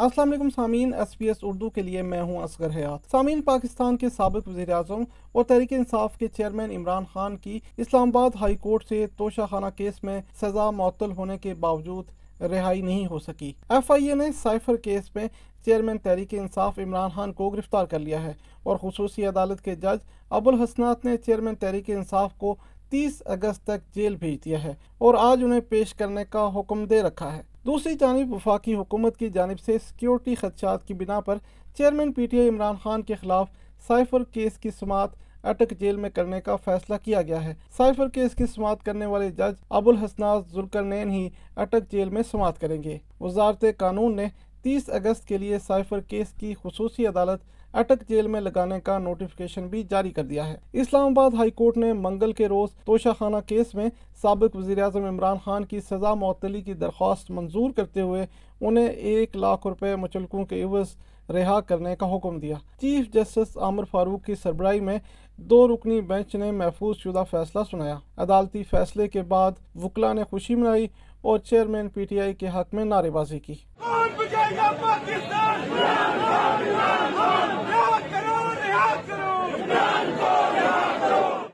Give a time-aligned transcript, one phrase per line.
[0.00, 3.96] السلام علیکم سامعین، ایس پی ایس اردو کے لیے میں ہوں اصغر حیات۔ سامعین، پاکستان
[3.96, 8.56] کے سابق وزیر اعظم اور تحریک انصاف کے چیئرمین عمران خان کی اسلام آباد ہائی
[8.56, 12.04] کورٹ سے توشہ خانہ کیس میں سزا معطل ہونے کے باوجود
[12.40, 15.26] رہائی نہیں ہو سکی۔ ایف آئی اے نے سائفر کیس میں
[15.64, 18.32] چیئرمین تحریک انصاف عمران خان کو گرفتار کر لیا ہے
[18.62, 22.56] اور خصوصی عدالت کے جج ابو الحسنات نے چیئرمین تحریک انصاف کو
[22.90, 27.02] تیس اگست تک جیل بھیج دیا ہے اور آج انہیں پیش کرنے کا حکم دے
[27.02, 31.38] رکھا ہے۔ دوسری جانب وفاقی حکومت کی جانب سے سیکیورٹی خدشات کی بنا پر
[31.76, 33.48] chairman P T I Imran Khan کے خلاف
[33.86, 35.10] سائفر کیس کی سماعت
[35.42, 39.30] اٹک جیل میں کرنے کا فیصلہ کیا گیا ہے۔ سائفر کیس کی سماعت کرنے والے
[39.30, 44.26] جج ابو الحسناز ذلکرنین ہی اٹک جیل میں سماعت کریں گے۔ وزارت قانون نے
[44.62, 47.40] تیس اگست کے لیے سائفر کیس کی خصوصی عدالت
[47.72, 51.76] اٹک جیل میں لگانے کا نوٹیفکیشن بھی جاری کر دیا ہے۔ اسلام آباد ہائی کورٹ
[51.76, 53.88] نے منگل کے روز توشہ خانہ کیس میں
[54.22, 58.26] سابق وزیر اعظم عمران خان کی سزا معطلی کی درخواست منظور کرتے ہوئے
[58.60, 60.94] انہیں ایک لاکھ روپے مچلکوں کے عوض
[61.30, 64.98] رہا کرنے کا حکم دیا۔ چیف جسٹس عامر فاروق کی سربراہی میں
[65.36, 70.54] دو رکنی بینچ نے محفوظ شدہ فیصلہ سنایا۔ عدالتی فیصلے کے بعد وکلا نے خوشی
[70.54, 70.86] منائی
[71.22, 73.54] اور چیئرمین پی ٹی آئی کے حق میں نعرے بازی کی۔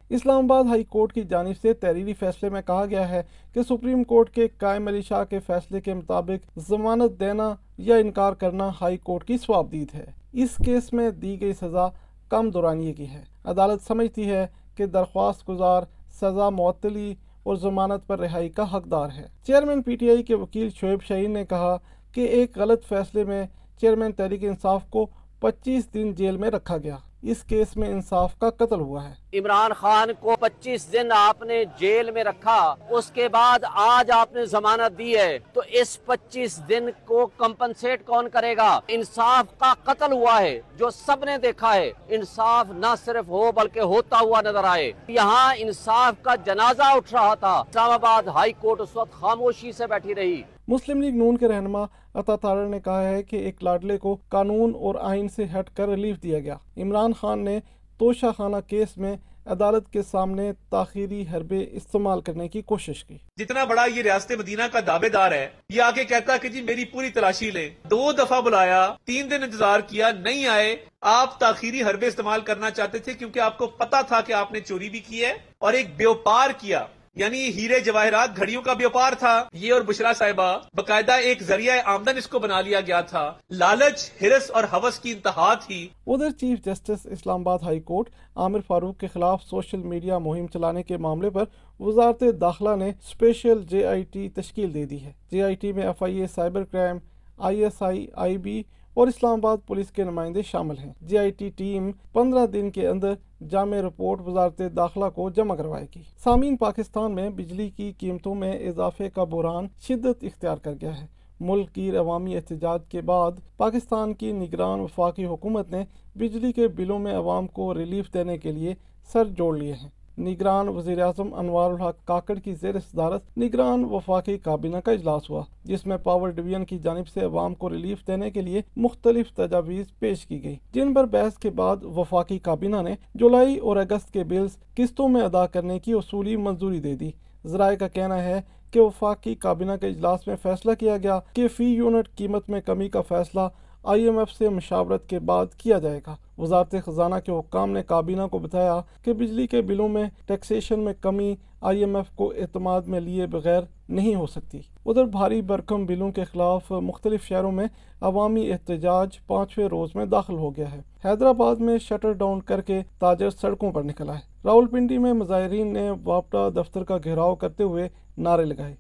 [0.08, 3.22] اسلام آباد ہائی کورٹ کی جانب سے تحریری فیصلے میں کہا گیا ہے
[3.54, 8.32] کہ سپریم کورٹ کے قائم علی شاہ کے فیصلے کے مطابق ضمانت دینا یا انکار
[8.32, 11.88] کرنا ہائی کورٹ کی سوابدید ہے۔ اس کیس میں دی گئی سزا
[12.28, 15.82] کم دورانیے کی ہے۔ عدالت سمجھتی ہے کہ درخواست گزار،
[16.20, 20.68] سزا معطلی اور ضمانت پر رہائی کا حقدار ہے۔ چیئرمین پی ٹی آئی کے وکیل
[20.70, 21.76] شعیب شہین نے کہا
[22.12, 23.46] کہ ایک غلط فیصلے میں
[23.80, 25.06] چیئرمین تحریک انصاف کو
[25.40, 29.72] پچیس دن جیل میں رکھا گیا۔ اس کیس میں انصاف کا قتل ہوا ہے۔ عمران
[29.72, 34.46] خان کو پچیس دن آپ نے جیل میں رکھا، اس کے بعد آج آپ نے
[34.46, 40.12] ضمانت دی ہے۔ تو اس پچیس دن کو کمپنسیٹ کون کرے گا؟ انصاف کا قتل
[40.12, 44.64] ہوا ہے، جو سب نے دیکھا ہے۔ انصاف نہ صرف ہو، بلکہ ہوتا ہوا نظر
[44.64, 49.72] آئے۔ یہاں انصاف کا جنازہ اٹھ رہا تھا۔ اسلام آباد ہائی کورٹ اس وقت خاموشی
[49.72, 51.84] سے بیٹھی رہی۔ مسلم لیگ نون کے رہنما
[52.14, 55.88] عطا تارر نے کہا ہے کہ ایک لاڈلے کو قانون اور آئین سے ہٹ کر
[55.88, 57.58] ریلیف دیا گیا۔ عمران خان نے
[57.98, 59.16] توشہ خانہ کیس میں
[59.46, 64.62] عدالت کے سامنے تاخیری حربے استعمال کرنے کی کوشش کی۔ جتنا بڑا یہ ریاست مدینہ
[64.72, 68.40] کا دعوے دار ہے، یہ آگے کہتا کہ جی میری پوری تلاشی لیں۔ دو دفعہ
[68.40, 73.40] بلایا، تین دن انتظار کیا، نہیں آئے۔ آپ تاخیری حربے استعمال کرنا چاہتے تھے کیونکہ
[73.40, 76.84] آپ کو پتا تھا کہ آپ نے چوری بھی کی ہے اور ایک بیوپار کیا۔
[77.16, 82.16] یعنی ہیرے جواہرات گھڑیوں کا بیوپار تھا۔ یہ اور بشرا صاحبہ باقاعدہ ایک ذریعہ آمدن
[82.16, 86.58] اس کو بنا لیا گیا تھا۔ لالچ، ہرس اور حوث کی انتہا تھی۔ ادھر چیف
[86.64, 91.30] جسٹس اسلام آباد ہائی کورٹ عامر فاروق کے خلاف سوشل میڈیا مہم چلانے کے معاملے
[91.30, 91.44] پر
[91.80, 95.82] وزارت داخلہ نے اسپیشل جے آئی ٹی تشکیل دے دی ہے۔ جے آئی ٹی میں
[95.82, 96.96] F I A, cyber crime,
[97.38, 98.62] I S I I B
[98.96, 102.88] اور اسلام آباد پولیس کے نمائندے شامل ہیں۔ جی آئی ٹی ٹیم پندرہ دن کے
[102.88, 103.14] اندر
[103.50, 108.52] جامع رپورٹ وزارت داخلہ کو جمع کروائے گی۔ سامعین پاکستان میں بجلی کی قیمتوں میں
[108.68, 111.06] اضافے کا بحران شدت اختیار کر گیا ہے۔
[111.40, 115.84] ملک کی عوامی احتجاج کے بعد پاکستان کی نگران وفاقی حکومت نے
[116.14, 118.74] بجلی کے بلوں میں عوام کو ریلیف دینے کے لیے
[119.12, 124.36] سر جوڑ لیے ہیں۔ نگران وزیر اعظم انوار الحق کاکڑ کی زیر صدارت نگران وفاقی
[124.38, 128.30] کابینہ کا اجلاس ہوا، جس میں پاور ڈویژن کی جانب سے عوام کو ریلیف دینے
[128.30, 132.94] کے لیے مختلف تجاویز پیش کی گئی جن پر بحث کے بعد وفاقی کابینہ نے
[133.14, 137.10] جولائی اور اگست کے بلز قسطوں میں ادا کرنے کی اصولی منظوری دے دی۔
[137.46, 138.40] ذرائع کا کہنا ہے
[138.70, 142.88] کہ وفاقی کابینہ کے اجلاس میں فیصلہ کیا گیا کہ فی یونٹ قیمت میں کمی
[142.88, 143.40] کا فیصلہ
[143.88, 147.82] آئی ایم ایف سے مشاورت کے بعد کیا جائے گا۔ وزارت خزانہ کے حکام نے
[147.82, 152.32] کابینہ کو بتایا کہ بجلی کے بلوں میں ٹیکسیشن میں کمی آئی ایم ایف کو
[152.36, 157.52] اعتماد میں لیے بغیر نہیں ہو سکتی۔ ادھر بھاری برکم بلوں کے خلاف مختلف شہروں
[157.52, 157.66] میں
[158.00, 162.82] عوامی احتجاج پانچویں روز میں داخل ہو گیا ہے۔ حیدرآباد میں شٹر ڈاؤن کر کے
[162.98, 167.62] تاجر سڑکوں پر نکلا ہے۔ راول پنڈی میں مظاہرین نے واپٹا دفتر کا گھیراؤ کرتے
[167.62, 167.88] ہوئے
[168.18, 168.74] نعرے لگائے۔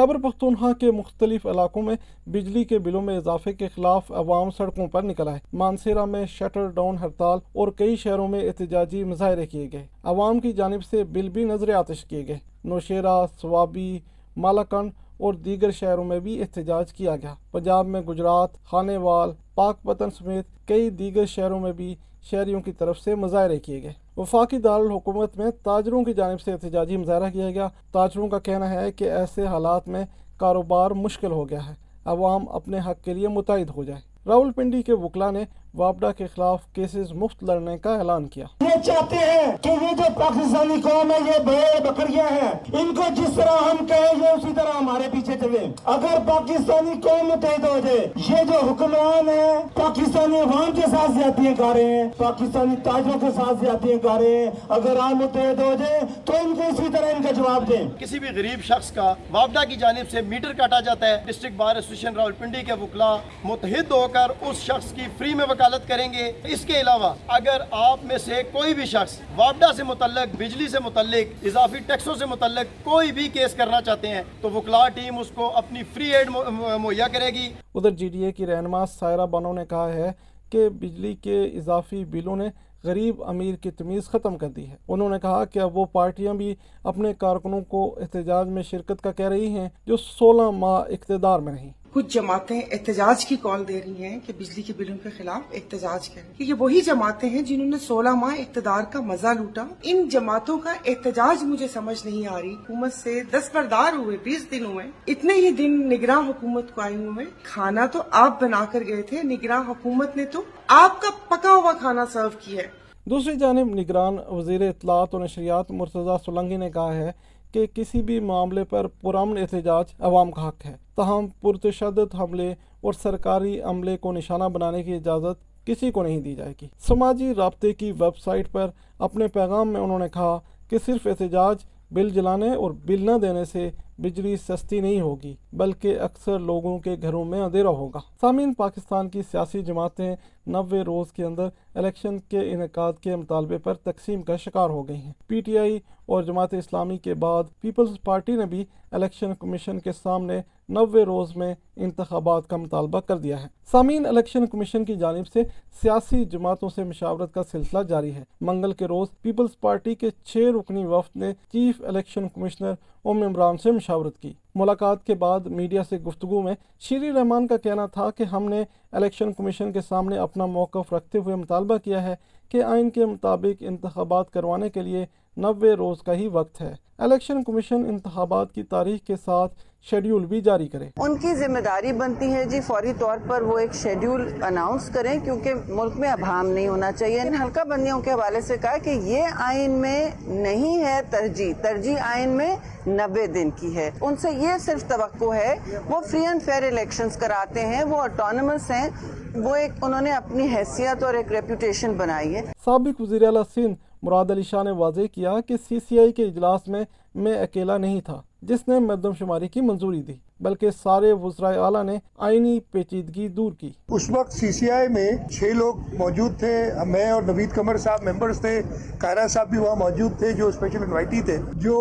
[0.00, 1.94] خیبر پختونخوا کے مختلف علاقوں میں
[2.26, 6.66] بجلی کے بلوں میں اضافے کے خلاف عوام سڑکوں پر نکل آئے۔ مانسیرا میں شٹر
[6.66, 11.28] ڈاؤن ہڑتال اور کئی شہروں میں احتجاجی مظاہرے کیے گئے۔ عوام کی جانب سے بل
[11.28, 13.98] بھی نظر آتش کیے گئے۔ نوشیرا، سوابی
[14.36, 19.82] مالاکنڈ اور دیگر شہروں میں بھی احتجاج کیا گیا۔ پنجاب میں گجرات خانے وال پاک
[19.82, 24.58] پتن سمیت کئی دیگر شہروں میں بھی شہریوں کی طرف سے مظاہرے کیے گئے۔ وفاقی
[24.58, 29.04] دارالحکومت میں تاجروں کی جانب سے احتجاجی مظاہرہ کیا گیا۔ تاجروں کا کہنا ہے کہ
[29.04, 30.04] ایسے حالات میں
[30.36, 31.74] کاروبار مشکل ہو گیا ہے۔
[32.04, 35.44] عوام اپنے حق کے لیے متعد ہو جائے۔ راول پنڈی کے وکلا نے
[35.74, 40.04] واپڈا کے خلاف کیسز مفت لڑنے کا اعلان کیا۔ یہ چاہتے ہیں کہ یہ جو
[40.14, 44.52] پاکستانی قوم ہے یہ بھیڑ بکریاں ہیں ان کو جس طرح ہم کہیں یہ اسی
[44.56, 50.40] طرح ہمارے پیچھے چلے اگر پاکستانی قوم متحد ہو جائے یہ جو حکمران ہیں پاکستانی
[50.40, 54.50] عوام کے ساتھ زیادتیاں کر رہے ہیں پاکستانی تاجروں کے ساتھ زیادتیاں کر رہے ہیں۔
[54.68, 58.18] اگر آپ متحد ہو جائے تو ان کو اسی طرح ان کا جواب دیں۔ کسی
[58.18, 62.16] بھی غریب شخص کا وابڈا کی جانب سے میٹر کاٹا جاتا ہے۔ District bar association
[62.16, 66.30] Rawalpindi کے وکلا متحد ہو کر اس شخص کی فری میں وکالت کریں گے۔
[66.52, 70.78] اس کے علاوہ اگر آپ میں سے کوئی بھی شخص وابڈا سے متعلق، بجلی سے
[70.84, 75.30] متعلق، اضافی ٹیکسوں سے متعلق کوئی بھی کیس کرنا چاہتے ہیں، تو وکلا ٹیم اس
[75.34, 79.52] کو اپنی فری ایڈ مہیا کرے گی۔ ادھر جی ڈی اے کی رہنما سائرہ بانو
[79.52, 80.10] نے کہا ہے
[80.50, 82.48] کہ بجلی کے اضافی بلوں نے
[82.84, 86.34] غریب امیر کی تمیز ختم کر دی ہے۔ انہوں نے کہا کہ اب وہ پارٹیاں
[86.34, 86.54] بھی
[86.84, 91.52] اپنے کارکنوں کو احتجاج میں شرکت کا کہہ رہی ہیں جو سولہ ماہ اقتدار میں
[91.52, 95.40] رہیں۔ کچھ جماعتیں احتجاج کی کال دے رہی ہیں کہ بجلی کے بلوں کے خلاف
[95.52, 99.64] احتجاج کریں۔ کہ یہ وہی جماعتیں ہیں جنہوں نے سولہ ماہ اقتدار کا مزہ لوٹا۔
[99.82, 104.50] ان جماعتوں کا احتجاج مجھے سمجھ نہیں آ رہی۔ حکومت سے دس بردار ہوئے، بیس
[104.50, 108.82] دن ہوئے۔ اتنے ہی دن نگراں حکومت کو آئے ہوئے۔ کھانا تو آپ بنا کر
[108.88, 113.36] گئے تھے، نگراں حکومت نے تو آپ کا پکا ہوا کھانا سرو کیا ہے۔ دوسری
[113.36, 117.12] جانب نگران وزیر اطلاعات و نشریات مرتضی سولنگی نے کہا ہے
[117.52, 122.92] کہ کسی بھی معاملے پر پرامن احتجاج عوام کا حق ہے۔ تاہم، پرتشدد حملے اور
[122.92, 127.72] سرکاری عملے کو نشانہ بنانے کی اجازت کسی کو نہیں دی جائے گی۔ سماجی رابطے
[127.72, 130.38] کی ویب سائٹ پر اپنے پیغام میں انہوں نے کہا
[130.70, 131.56] کہ صرف احتجاج،
[131.90, 133.70] بل جلانے اور بل نہ دینے سے
[134.02, 139.22] بجلی سستی نہیں ہوگی، بلکہ اکثر لوگوں کے گھروں میں اندھیرا ہوگا۔ سامعین، پاکستان کی
[139.22, 140.16] سیاسی جماعتیں
[140.46, 144.96] نوے روز کے اندر الیکشن کے انعقاد کے مطالبے پر تقسیم کا شکار ہو گئی
[144.96, 149.78] ہیں۔ پی ٹی آئی اور جماعت اسلامی کے بعد پیپلز پارٹی نے بھی الیکشن کمیشن
[149.78, 154.94] کے سامنے نوے روز میں انتخابات کا مطالبہ کر دیا ہے۔ سامعین، الیکشن کمیشن کی
[154.94, 155.42] جانب سے
[155.82, 160.36] سیاسی جماعتوں سے مشاورت کا سلسلہ جاری ہے۔ منگل کے روز پیپلز پارٹی کے چھ
[160.36, 162.74] رکنی وفد نے چیف الیکشن کمشنر
[163.04, 167.56] ام عمران سے مشاورت کی۔ ملاقات کے بعد میڈیا سے گفتگو میں شیری رحمان کا
[167.56, 172.02] کہنا تھا کہ ہم نے الیکشن کمیشن کے سامنے اپنا موقف رکھتے ہوئے مطالبہ کیا
[172.02, 172.14] ہے
[172.48, 177.42] کہ آئین کے مطابق انتخابات کروانے کے لیے نوے روز کا ہی وقت ہے۔ الیکشن
[177.42, 179.54] کمیشن انتخابات کی تاریخ کے ساتھ
[179.90, 183.58] شیڈیول بھی جاری کرے۔ ان کی ذمہ داری بنتی ہے جی فوری طور پر وہ
[183.58, 188.10] ایک شیڈیول اناؤنس کریں کیونکہ ملک میں ابہام نہیں ہونا چاہیے۔ ان ہلکا بندیوں کے
[188.10, 192.56] حوالے سے کہا کہ یہ آئین میں نہیں ہے ترجیح۔ ترجیح آئین میں
[192.86, 195.54] نبے دن کی ہے۔ ان سے یہ صرف توقع ہے
[195.88, 198.88] وہ فری اینڈ فیئر الیکشنز کراتے ہیں وہ اٹانومس ہیں۔
[199.34, 203.89] وہ ایک انہوں نے اپنی حیثیت اور ایک ریپوٹیشن بنائی ہے۔ سابق وزیر اعلیٰ سندھ
[204.02, 207.76] مراد علی شاہ نے واضح کیا کہ سی سی آئی کے اجلاس میں میں اکیلا
[207.78, 212.58] نہیں تھا، جس نے مردم شماری کی منظوری دی، بلکہ سارے وزرائے اعلیٰ نے آئینی
[212.72, 216.52] پیچیدگی دور کی۔ اس وقت سی سی آئی میں چھ لوگ موجود تھے،
[216.86, 218.60] میں اور نوید کمر صاحب ممبرز تھے،
[218.98, 221.76] کائرہ صاحب بھی وہاں موجود تھے، جو اسپیشل انوائٹی تھے، جو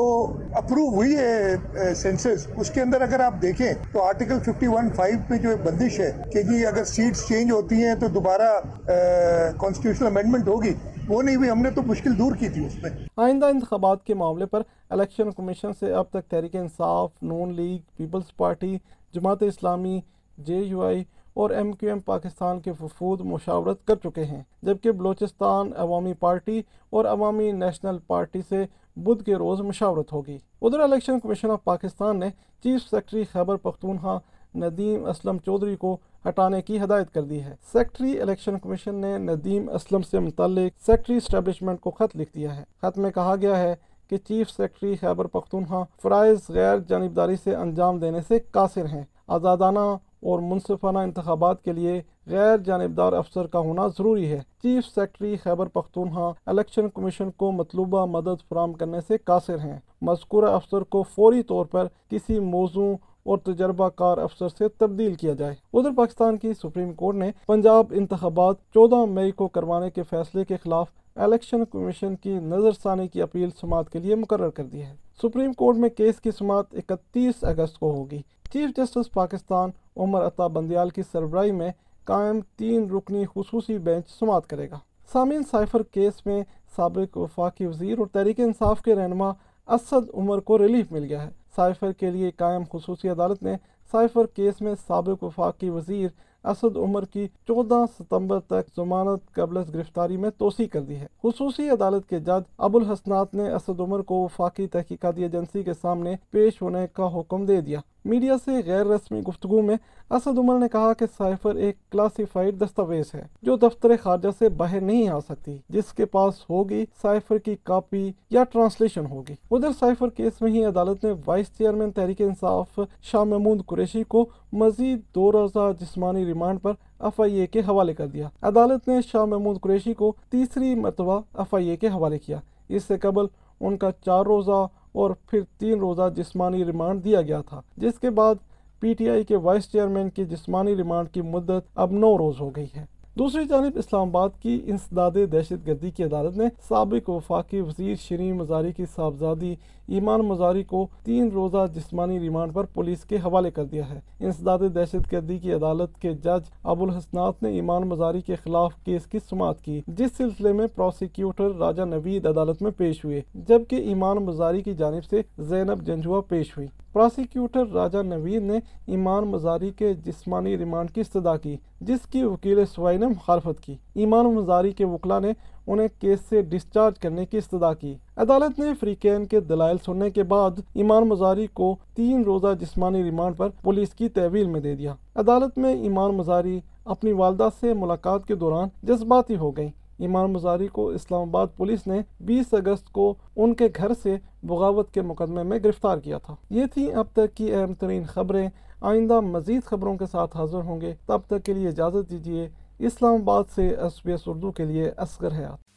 [0.54, 5.18] اپروو ہوئی ہے سینسس اس کے اندر اگر آپ دیکھیں تو آرٹیکل ففٹی ون فائیو
[5.28, 8.54] پہ جو بندش ہے کہ جی اگر سیٹس چینج ہوتی ہیں تو دوبارہ
[8.86, 10.74] کانسٹیٹیوشنل امینڈمنٹ ہوگی۔
[11.10, 14.14] وہ نہیں ہوئی، ہم نے تو مشکل دور کی تھی اس میں۔ آئندہ انتخابات کے
[14.14, 18.78] معاملے پر الیکشن کمیشن سے اب تک تحریک انصاف، نون league, Peoples party,
[19.14, 20.00] Jamaat Islami,
[20.38, 21.04] J you آئی
[21.34, 26.62] اور ایم کیو ایم پاکستان کے وفود مشاورت کر چکے ہیں، جبکہ بلوچستان عوامی پارٹی
[26.90, 32.20] اور عوامی نیشنل پارٹی سے بدھ کے روز مشاورت ہوگی۔ ادھر الیکشن کمیشن آف پاکستان
[32.20, 32.30] نے
[32.64, 34.20] چیف سیکرٹری خیبر پختونخوا،
[34.56, 35.98] ندیم اسلم چودھری کو
[36.28, 41.18] ہٹانے کی ہدایت کر دی ہے۔ سیکٹری الیکشن کمیشن نے ندیم اسلم سے متعلق سیکٹری
[41.18, 43.76] اسٹیبلشمنٹ کو خط لکھ دیا ہے۔ خط میں کہا گیا ہے
[44.10, 49.80] کہ چیف سیکٹری خیبر پختونخوا فرائض غیر جانبداری سے انجام دینے سے قاصر ہیں۔ آزادانہ
[49.80, 55.68] اور منصفانہ انتخابات کے لیے غیر جانبدار افسر کا ہونا ضروری ہے۔ Chief secretary Khyber
[55.68, 61.44] Pakhtunkhwa election commission کو مطلوبہ مدد فراہم کرنے سے قاصر ہیں۔ مذکورہ افسر کو فوری
[61.44, 66.54] طور پر کسی موضوع اور تجربہ کار افسر سے تبدیل کیا جائے۔ ادھر پاکستان کی
[66.54, 72.16] سپریم کورٹ نے پنجاب انتخابات چودہ مئی کو کروانے کے فیصلے کے خلاف الیکشن کمیشن
[72.16, 75.90] کی نظر ثانی کی اپیل سماعت کے لیے مقرر کر دی ہے۔ سپریم کورٹ میں
[75.90, 78.22] کیس کی سماعت اکتیس اگست کو ہوگی۔
[78.54, 81.72] چیف جسٹس پاکستان عمر عطا بندیال کی سربراہی میں
[82.04, 84.80] قائم تین رکنی خصوصی بینچ سماعت کرے گا۔
[85.14, 86.44] سامعین سائفر کیس میں
[86.76, 89.30] سابق وفاقی وزیر اور تحریک انصاف کے رہنما
[89.68, 93.56] اسد عمر کو ریلیف مل گیا ہے۔ سائفر کے لیے قائم خصوصی عدالت نے
[93.92, 96.10] سائفر کیس میں سابق وفاقی وزیر
[96.44, 101.70] اسد عمر کی چودہ ستمبر تک ضمانت قبل گرفتاری میں توسیع کر دی ہے۔ خصوصی
[101.70, 106.62] عدالت کے جج ابو الحسنات نے اسد عمر کو وفاقی تحقیقاتی ایجنسی کے سامنے پیش
[106.62, 109.76] ہونے کا حکم دے دیا۔ میڈیا سے غیر رسمی گفتگو میں
[110.10, 114.82] اسد عمر نے کہا کہ سائفر ایک کلاسیفائڈ دستاویز ہے جو دفتر خارجہ سے باہر
[114.82, 120.10] نہیں آ سکتی، جس کے پاس ہوگی سائفر کی کاپی یا ٹرانسلیشن ہوگی۔ ادھر سائفر
[120.10, 125.32] کیس میں ہی عدالت نے وائس چیئرمین تحریک انصاف شاہ محمود قریشی کو مزید دو
[125.32, 129.60] روزہ جسمانی ریمانڈ پر ایف آئی اے کے حوالے کر دیا۔ عدالت نے شاہ محمود
[129.62, 132.40] قریشی کو تیسری مرتبہ ایف آئی اے کے حوالے کیا۔
[132.70, 133.26] اس سے قبل
[133.60, 134.68] ان کا چار روزہ
[135.00, 138.36] اور پھر تین روزہ جسمانی ریمانڈ دیا گیا تھا، جس کے بعد
[138.80, 142.50] پی ٹی آئی کے وائس چیئرمین کی جسمانی ریمانڈ کی مدت اب نو روز ہو
[142.50, 142.86] گئی ہے۔
[143.18, 148.38] دوسری جانب اسلام آباد کی انسداد دہشت گردی کی عدالت نے سابق وفاقی وزیر شرین
[148.38, 149.56] مزاری کی صاحبزادی
[149.88, 154.60] ایمان مزاری کو تین روزہ جسمانی ریمانڈ پر پولیس کے حوالے کر دیا ہے۔ انسداد
[154.76, 159.20] دہشت گردی کی عدالت کے جج ابو الحسنات نے ایمان مزاری کے خلاف کیس کی
[159.30, 164.62] سماعت کی، جس سلسلے میں پروسیکیوٹر راجہ نوید عدالت میں پیش ہوئے، جبکہ ایمان مزاری
[164.62, 166.68] کی جانب سے زینب جنجوا پیش ہوئی
[167.00, 172.66] پروسیکیوٹر راجہ نوید نے ایمان مزاری کے جسمانی ریمانڈ کی استدا کی، جس کی وکیل
[172.66, 175.32] سوائی نے مخالفت کی۔ ایمان مزاری کے وکلا نے
[175.68, 180.24] انہیں کیس سے ڈسچارج کرنے کی استدا کی۔ عدالت نے فریقین کے دلائل سننے کے
[180.24, 184.94] بعد ایمان مزاری کو تین روزہ جسمانی ریمانڈ پر پولیس کی تحویل میں دے دیا۔
[185.16, 190.68] عدالت میں ایمان مزاری اپنی والدہ سے ملاقات کے دوران جذباتی ہو گئیں۔ ایمان مزاری
[190.68, 195.44] کو اسلام آباد پولیس نے بیس اگست کو ان کے گھر سے بغاوت کے مقدمے
[195.44, 198.50] میں گرفتار کیا تھا۔ یہ تھی اب تک کی اہم ترین خبریں۔
[198.82, 203.14] آئندہ مزید خبروں کے ساتھ حاضر ہوں گے۔ تب تک کے لیے اجازت دیجیے اسلام
[203.14, 205.70] آباد سے ایس بی ایس اردو کے لیے اصغر حیات۔